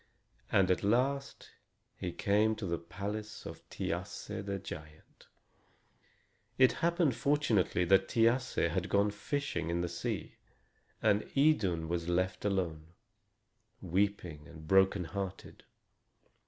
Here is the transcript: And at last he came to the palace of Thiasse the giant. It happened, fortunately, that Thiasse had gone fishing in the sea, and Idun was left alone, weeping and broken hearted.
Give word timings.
And 0.51 0.71
at 0.71 0.81
last 0.83 1.51
he 1.95 2.11
came 2.11 2.55
to 2.55 2.65
the 2.65 2.79
palace 2.79 3.45
of 3.45 3.59
Thiasse 3.69 4.43
the 4.43 4.57
giant. 4.57 5.27
It 6.57 6.71
happened, 6.81 7.15
fortunately, 7.15 7.85
that 7.85 8.09
Thiasse 8.09 8.69
had 8.73 8.89
gone 8.89 9.11
fishing 9.11 9.69
in 9.69 9.81
the 9.81 9.87
sea, 9.87 10.37
and 11.03 11.29
Idun 11.37 11.87
was 11.87 12.09
left 12.09 12.43
alone, 12.45 12.93
weeping 13.79 14.47
and 14.47 14.67
broken 14.67 15.03
hearted. 15.03 15.65